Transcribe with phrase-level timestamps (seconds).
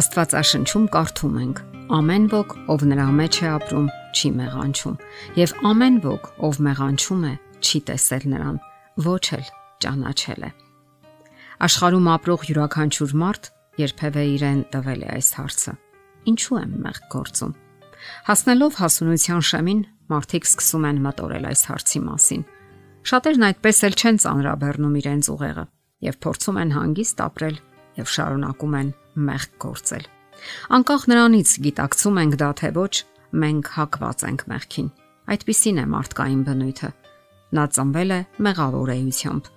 [0.00, 1.58] Աստվածաշնչում կարդում ենք.
[1.92, 4.94] Ամեն ոք, ով նրա մեջ է ապրում, չի մեղանչում,
[5.36, 8.60] եւ ամեն ոք, ով մեղանչում է, չի տեսել նրան,
[9.04, 9.50] ոչ էլ
[9.84, 10.50] ճանաչել է։
[11.66, 13.50] Աշխարհում ապրող յուրաքանչյուր մարդ
[13.80, 15.74] երբևէ իրեն տվել է այս հարցը.
[16.30, 17.52] Ինչու եմ մեղք գործում։
[18.30, 22.46] Հասնելով հասունության շեմին, մարդիկ սկսում են մտորել այս հարցի մասին։
[23.10, 25.66] Շատերն այդպես էլ չեն ծանրաբեռնում իրենց ուղեղը
[26.08, 27.56] եւ փորձում են հանգիստ ապրել
[28.00, 30.04] եւ շարունակում են մեղք գործել։
[30.76, 32.92] Անկախ նրանից գիտակցում ենք դա թե ոչ,
[33.40, 34.88] մենք հակված ենք մեղքին։
[35.30, 36.90] Այդպիսին է մարդկային բնույթը։
[37.50, 39.50] Նա ծնվել է մեղավոր էությամբ։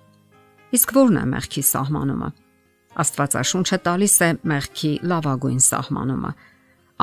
[0.74, 2.30] Իսկ ո՞րն է մեղքի սահմանումը։
[3.04, 6.32] Աստվածաշունչը տալիս է մեղքի լավագույն սահմանումը։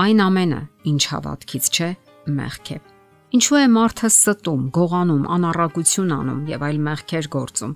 [0.01, 0.61] Այն ամենը,
[0.91, 1.89] ինչ հավատքից չէ,
[2.31, 2.77] մեղք է։
[3.31, 7.75] Ինչու է մարդը ստում, գողանում, անառակություն անում եւ այլ մեղքեր գործում։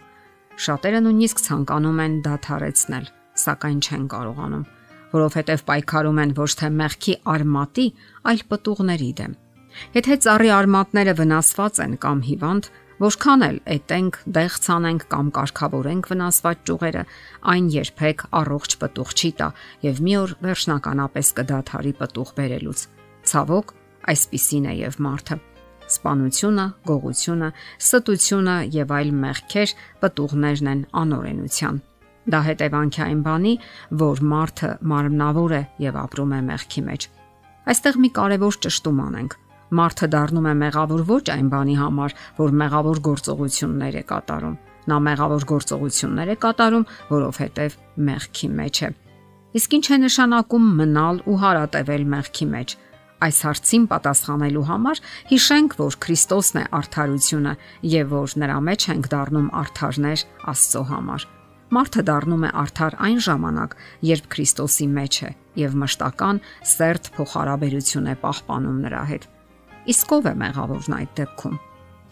[0.66, 3.08] Շատերը նույնիսկ ցանկանում են դադարեցնել
[3.46, 4.66] սակայն չեն կարողանում,
[5.16, 7.86] որովհետև պայքարում են ոչ թե մեղքի արմատի,
[8.32, 9.38] այլ պտուղների դեմ։
[9.96, 16.60] Եթե ծառի արմատները վնասված են կամ հիվանդ, Որքան էլ էտենք, դեղ ցանենք կամ կարգավորենք վնասված
[16.70, 17.02] ճյուղերը,
[17.52, 19.50] այն երբեք առողջ պտուղ չի տա
[19.84, 22.86] եւ մի օր վերջնականապես կդադարի պտուղ բերելուց։
[23.32, 23.74] Ցավոք,
[24.16, 25.38] այսպիսին է եւ մարդը։
[25.86, 27.50] Սպանությունը, գողությունը,
[27.84, 29.76] ստությունը եւ այլ մեղքեր
[30.06, 31.84] պտուղներն են անօրենության։
[32.26, 33.54] Դա հետևանք է այն բանի,
[34.02, 37.08] որ մարդը մարմնավոր է եւ ապրում է մեղքի մեջ։
[37.66, 39.36] Այստեղ մի կարևոր ճշտում անենք։
[39.76, 45.46] Մարդը դառնում է մեղավոր ոչ այն բանի համար, որ մեղավոր գործողություններ է կատարում։ Նա մեղավոր
[45.50, 47.78] գործողություններ է կատարում, որովհետև
[48.10, 48.90] մեղքի մեջ է։
[49.56, 52.76] Իսկ ինչ է նշանակում մնալ ու հարատևել մեղքի մեջ։
[53.26, 57.56] Այս հարցին պատասխանելու համար հիշենք, որ Քրիստոսն է արդարությունը
[57.96, 61.28] եւ որ նրա մեջ ենք դառնում արդարներ Աստծո համար։
[61.76, 63.74] Մարդը դառնում է արդար այն ժամանակ,
[64.08, 66.38] երբ Քրիստոսի մեջ է եւ մշտական
[66.72, 69.26] սերտ փոխհարաբերություն է պահպանում նրա հետ։
[69.92, 71.58] Իսկ ով է մեղավորն այդ դեպքում։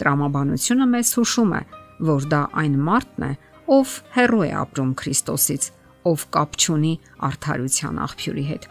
[0.03, 1.61] Տրամաբանությունը մեզ հուշում է,
[2.09, 3.31] որ դա այն մարդն է,
[3.77, 5.69] ով հերո է ապրում Քրիստոսից,
[6.11, 6.93] ով կապ չունի
[7.29, 8.69] արդարության աղբյուրի հետ։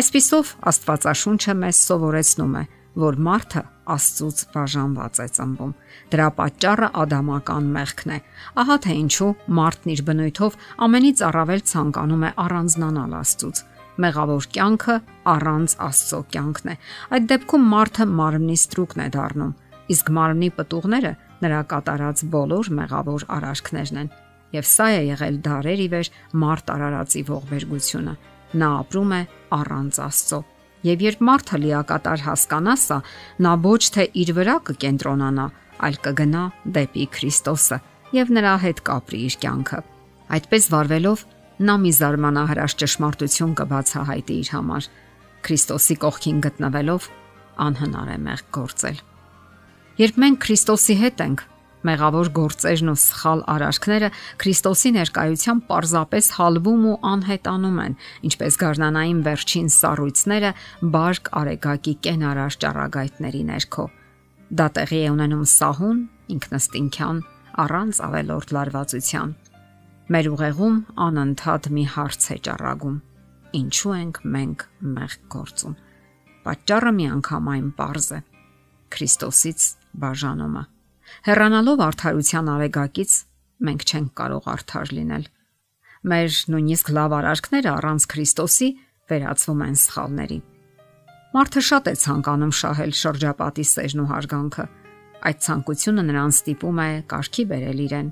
[0.00, 2.64] Այսպիսով Աստվածաշունչը մեզ սովորեցնում է,
[3.06, 3.62] որ մարդը
[3.94, 5.72] Աստծուց բաժանված է ծնվում։
[6.12, 8.18] Դրա պատճառը ադամական մեղքն է։
[8.62, 13.62] Ահա թե ինչու մարդն իր բնույթով ամենից առավել ցանկանում է առանձնանալ Աստծուց։
[14.06, 14.96] Մեղավոր կյանքը
[15.32, 16.76] առանց Աստծո կյանքն է։
[17.16, 19.54] Այդ դեպքում մարդը մարմնի ստրուկն է դառնում,
[19.96, 21.12] իսկ մարմնի պտուղները
[21.46, 24.12] նրա կատարած բոլոր մեղավոր արարքներն են։
[24.56, 26.10] Եվ սա է եղել դարեր ի վեր
[26.42, 28.14] մարդ արարածի ողբերգությունը։
[28.56, 29.22] Նա ապրում է
[29.56, 30.40] առանց Աստծո
[30.84, 32.98] Եվ երբ մարդը լիակատար հասկանա սա,
[33.42, 35.46] նա ոչ թե իր վրա կկենտրոնանա,
[35.86, 36.42] այլ կգնա
[36.76, 37.78] դեպի Քրիստոսը
[38.16, 39.80] եւ նրա հետ կապրի իր կյանքը։
[40.36, 41.24] Այդպես վարվելով
[41.66, 44.88] նա մի զարմանահրաշ ճշմարտություն կբացահայտի իր համար։
[45.46, 47.10] Քրիստոսի կողքին գտնվելով
[47.66, 48.98] անհնար է մեղք գործել։
[49.96, 51.44] Երբ մենք Քրիստոսի հետ ենք,
[51.86, 54.08] Մեղավոր գործերն ու սխալ արարքները
[54.42, 60.50] Քրիստոսի ներկայությամբ պարզապես հալվում ու անհետանում են, ինչպես գարնանային վերջին սառույցները
[60.96, 63.86] բարգ արեգակի կենարար ճառագայթների ներքո։
[64.56, 66.00] Դա տեղի է ունենում սահուն,
[66.36, 67.18] ինքնստինքյան,
[67.66, 69.34] առանց ավելորդ լարվածության։
[70.06, 70.76] Մեր ուղեղում
[71.06, 73.02] անընդհատ մի հարց է ճառագում.
[73.56, 74.62] ինչու ենք մենք
[74.96, 75.76] մեղք գործում։
[76.46, 78.22] Պատճառը միանգամայն པարզ է։
[78.92, 79.68] Քրիստոսից
[80.02, 80.75] բաժանումը
[81.26, 83.12] Հեռանալով արդարության արեգակից
[83.66, 85.24] մենք չենք կարող արդար լինել։
[86.06, 88.68] Մեր նույնիսկ լավ արարքները առանց Քրիստոսի
[89.10, 90.38] վերածվում են սխալների։
[91.36, 94.66] Մարդը շատ է ցանկանում շահել շրջապատի սերն ու հարգանքը։
[95.26, 98.08] Այդ ցանկությունը նրան ստիպում է կարգի բերել իրեն։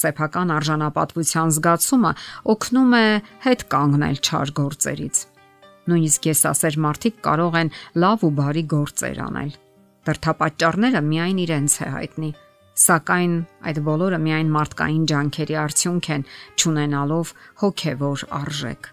[0.00, 2.12] Սեփական արժանապատվության զգացումը
[2.54, 3.06] օգնում է
[3.46, 5.24] հետ կանգնել չար գործերից։
[5.90, 7.74] Նույնիսկ եսասեր մարդիկ կարող են
[8.04, 9.52] լավ ու բարի գործեր անել
[10.08, 12.30] Դրթապաճառները միայն իրենց է հայտնի,
[12.80, 13.34] սակայն
[13.68, 16.24] այդ բոլորը միայն մարդկային ջանքերի արդյունք են,
[16.62, 18.88] ճանենալով հոգևոր արժեք։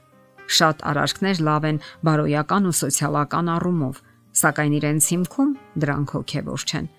[0.58, 4.02] Շատ արարքներ լավ են բարոյական ու սոցիալական առումով,
[4.42, 6.90] սակայն իրենց հիմքում դրանք հոգևոր չեն։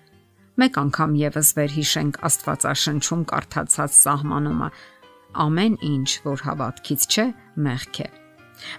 [0.59, 4.69] Մեկ անգամ եւս վերհիշենք Աստվածաշնչում կարդացած սահմանումը.
[5.39, 7.25] ամեն ինչ, որ հավատքից չէ,
[7.63, 8.07] մեղք է։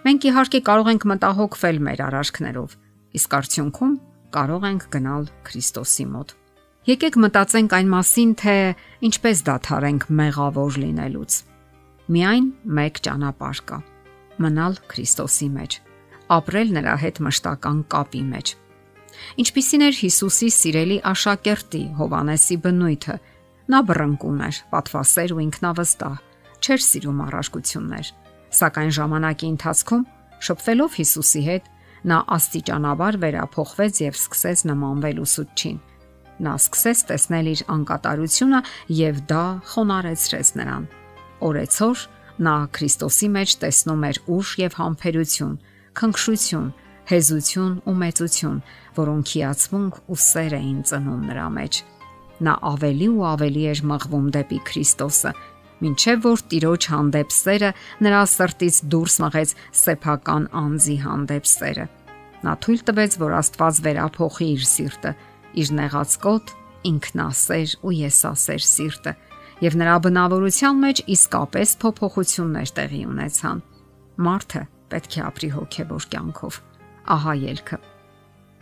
[0.04, 2.70] Մենք իհարկե կարող ենք մտահոգվել մեր արարքներով,
[3.16, 3.94] իսկ արդյունքում
[4.34, 6.34] կարող ենք գնալ Քրիստոսի մոտ։
[6.90, 8.56] Եկեք մտածենք այն մասին, թե
[9.10, 11.36] ինչպես դադարենք մեղավոր լինելուց։
[12.10, 12.46] Միայն
[12.80, 13.78] մեկ ճանապարհ կա՝
[14.40, 15.76] մնալ Քրիստոսի մեջ,
[16.40, 18.54] ապրել նրա հետ մշտական կապի մեջ։
[19.42, 23.16] Ինչպիսին էր Հիսուսի սիրելի աշակերտի Հովանեսի բնույթը։
[23.70, 26.14] Նա բռնկուն էր, պատվասեր ու ինքնավստահ,
[26.60, 28.06] չէր սիրում առարկություններ,
[28.60, 30.06] սակայն ժամանակի ընթացքում
[30.40, 31.68] Շփվելով Հիսուսի հետ,
[32.08, 35.78] նա աստիճանաբար վերափոխվեց եւ սկսեց նմանվել ուսուցչին։
[36.40, 38.60] Նա սկսեց տեսնել իր անկատարությունը
[39.00, 40.86] եւ դա խոնարեցրեց նրան։
[41.50, 42.04] Օրեցօր
[42.40, 45.54] նա Քրիստոսի մեջ տեսնում էր ուժ եւ համբերություն,
[46.00, 46.68] քնքշություն,
[47.10, 48.58] հեզություն ու մեծություն,
[48.96, 51.80] որոնք հիացմունք ու սեր էին ծնում նրա մեջ։
[52.40, 55.32] Նա ավելի ու ավելի էր մղվում դեպի Քրիստոսը,
[55.88, 57.70] ինչեւ որ Տիրոջ հանդեպ սերը
[58.04, 61.86] նրա սրտից դուրս մղեց սեփական անձի հանդեպ սերը։
[62.40, 65.12] Նա թույլ տվեց, որ Աստված վերափոխի իր սիրտը,
[65.60, 66.54] իր նեղացկոտ,
[66.90, 69.14] ինքնասեր ու եսասեր սիրտը,
[69.60, 73.62] եւ նրա բնավորության մեջ իսկապես փոփոխություններ տեղի ունեցան։
[74.24, 76.60] Մարդը պետք է ապրի հոգեվոր կյանքով
[77.10, 77.78] ահա ելքը։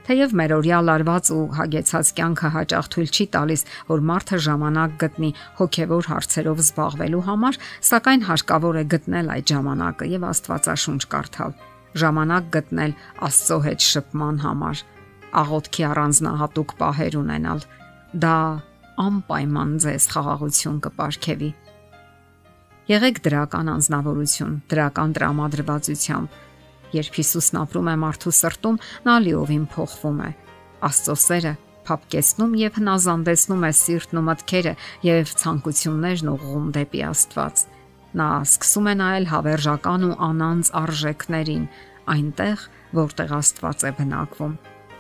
[0.09, 5.29] Թեև մեր օրյա լարված ու հագեցած կյանքը հաճախ թույլ չի տալիս, որ մարդը ժամանակ գտնի
[5.59, 7.59] հոգևոր հարցերով զբաղվելու համար,
[7.89, 11.53] սակայն հարկավոր է գտնել այդ ժամանակը եւ Աստվածաշունչ կարդալ։
[12.01, 12.97] Ժամանակ գտնել
[13.29, 14.83] Աստծո հետ շփման համար,
[15.45, 17.65] աղոթքի առանձնահատուկ պահեր ունենալ։
[18.25, 18.37] Դա
[19.05, 21.55] անպայման ձեզ խաղաղություն կպարգևի։
[22.89, 26.45] Եղեք դրական անznավորություն, դրական տրամադրվածությամբ
[26.97, 30.31] Երբ Հիսուսն ապրում է մարդու սրտում, նա լիովին փոխվում է։
[30.89, 31.53] Աստծո սերը
[31.89, 34.73] փապկեցնում եւ հնազանդեցնում է սիրտն ու մտքերը
[35.09, 37.63] եւ ցանկություններն ուղղում դեպի Աստված։
[38.19, 41.65] Նա սկսում է նայել հավերժական ու անանց արժեքներին,
[42.13, 42.65] այնտեղ,
[42.99, 44.55] որտեղ Աստված է բնակվում։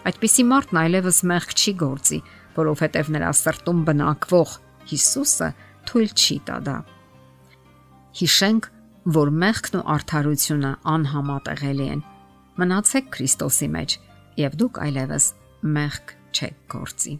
[0.08, 2.18] Այդպիսի մարդն այլևս մեղք չի գործի,
[2.58, 4.52] որովհետև նրա սրտում բնակվող
[4.88, 5.48] Հիսուսը
[5.88, 6.76] թույլ չի տա դա։
[8.18, 8.68] Հիշենք,
[9.06, 12.00] որ մեղքն ու արդարությունը անհամատեղելի են։
[12.58, 13.94] Մնացեք Քրիստոսի մեջ,
[14.42, 15.28] եւ դուք այլևս
[15.78, 17.14] մեղք չեք գործի։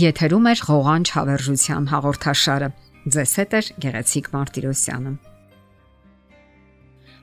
[0.00, 2.70] Եթերում է ղողանջ հավերժության հաղորդաշարը։
[3.10, 5.12] Ձեզ հետ է Գեղեցիկ Մարտիրոսյանը։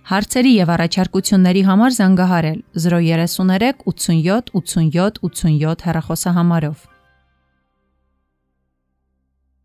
[0.08, 6.86] Հարցերի եւ առաջարկությունների համար զանգահարել 033 87 87 87 հեռախոսահամարով։